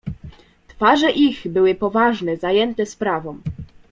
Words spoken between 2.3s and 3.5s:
zajęte sprawą."